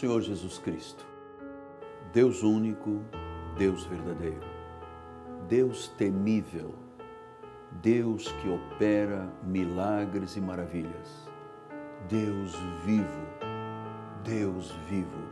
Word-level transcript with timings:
Senhor 0.00 0.22
Jesus 0.22 0.56
Cristo, 0.56 1.06
Deus 2.10 2.42
único, 2.42 3.02
Deus 3.58 3.84
verdadeiro, 3.84 4.46
Deus 5.46 5.88
temível, 5.88 6.74
Deus 7.82 8.32
que 8.40 8.48
opera 8.48 9.30
milagres 9.42 10.36
e 10.36 10.40
maravilhas, 10.40 11.28
Deus 12.08 12.56
vivo, 12.82 13.26
Deus 14.24 14.70
vivo. 14.88 15.28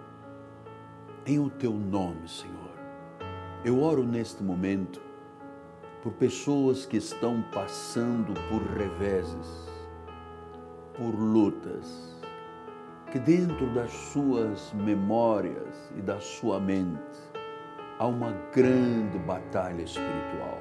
Em 1.24 1.38
o 1.38 1.48
teu 1.48 1.72
nome, 1.72 2.28
Senhor, 2.28 2.76
eu 3.64 3.80
oro 3.80 4.02
neste 4.02 4.42
momento 4.42 5.00
por 6.02 6.12
pessoas 6.12 6.84
que 6.84 6.98
estão 6.98 7.42
passando 7.54 8.34
por 8.50 8.60
reveses, 8.76 9.66
por 10.94 11.18
lutas, 11.18 12.17
que 13.10 13.18
dentro 13.18 13.72
das 13.72 13.90
suas 13.90 14.72
memórias 14.74 15.92
e 15.96 16.02
da 16.02 16.20
sua 16.20 16.60
mente 16.60 17.00
há 17.98 18.06
uma 18.06 18.32
grande 18.54 19.18
batalha 19.18 19.82
espiritual. 19.82 20.58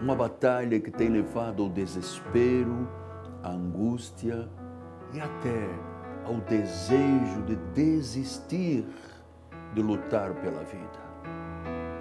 Uma 0.00 0.14
batalha 0.14 0.80
que 0.80 0.90
tem 0.90 1.08
levado 1.08 1.62
ao 1.62 1.68
desespero, 1.68 2.88
à 3.42 3.50
angústia 3.50 4.48
e 5.12 5.20
até 5.20 5.68
ao 6.24 6.36
desejo 6.36 7.42
de 7.46 7.56
desistir 7.74 8.86
de 9.74 9.82
lutar 9.82 10.32
pela 10.34 10.62
vida. 10.64 11.10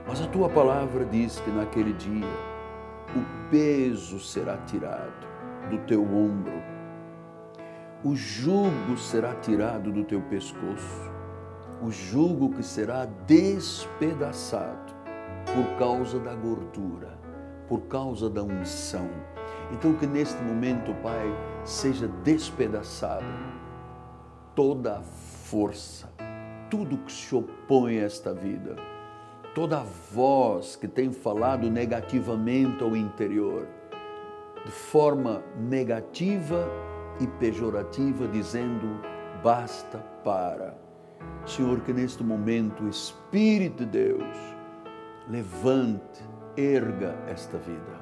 Mas 0.08 0.22
a 0.22 0.28
tua 0.28 0.50
palavra 0.50 1.06
diz 1.06 1.40
que 1.40 1.52
naquele 1.52 1.94
dia 1.94 2.28
o 3.16 3.50
peso 3.50 4.20
será 4.20 4.58
tirado 4.58 5.28
do 5.70 5.78
teu 5.80 6.04
ombro, 6.04 6.79
o 8.04 8.16
jugo 8.16 8.98
será 8.98 9.36
tirado 9.36 9.92
do 9.92 10.04
teu 10.04 10.22
pescoço, 10.22 11.12
o 11.82 11.92
jugo 11.92 12.50
que 12.50 12.64
será 12.64 13.06
despedaçado 13.26 14.94
por 15.46 15.78
causa 15.78 16.20
da 16.20 16.34
gordura, 16.34 17.18
por 17.68 17.82
causa 17.82 18.30
da 18.30 18.44
unção. 18.44 19.10
Então, 19.72 19.94
que 19.94 20.08
neste 20.08 20.42
momento, 20.42 20.94
Pai, 21.02 21.28
seja 21.64 22.08
despedaçado 22.24 23.26
toda 24.56 24.98
a 24.98 25.02
força, 25.02 26.10
tudo 26.70 26.98
que 26.98 27.12
se 27.12 27.36
opõe 27.36 28.00
a 28.00 28.04
esta 28.04 28.34
vida 28.34 28.76
toda 29.54 29.84
voz 30.14 30.76
que 30.76 30.88
tem 30.88 31.12
falado 31.12 31.70
negativamente 31.70 32.84
ao 32.84 32.96
interior, 32.96 33.68
de 34.66 34.72
forma 34.72 35.44
negativa 35.58 36.68
e 37.20 37.28
pejorativa, 37.28 38.28
dizendo: 38.28 39.00
basta, 39.44 39.98
para. 40.24 40.78
Senhor, 41.46 41.82
que 41.82 41.94
neste 41.94 42.24
momento 42.24 42.84
o 42.84 42.90
Espírito 42.90 43.86
de 43.86 43.92
Deus 43.92 44.38
levante, 45.30 46.24
erga 46.58 47.16
esta 47.28 47.58
vida 47.58 48.00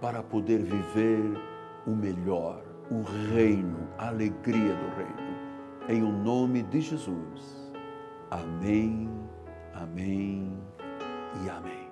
para 0.00 0.22
poder 0.22 0.58
viver 0.58 1.22
o 1.86 1.90
melhor, 1.90 2.62
o 2.90 3.02
reino, 3.32 3.88
a 3.98 4.08
alegria 4.08 4.74
do 4.74 4.96
reino. 4.96 5.34
Em 5.88 6.02
o 6.02 6.10
nome 6.10 6.62
de 6.62 6.80
Jesus. 6.80 7.72
Amém, 8.30 9.08
amém 9.74 10.58
e 11.44 11.50
amém. 11.50 11.83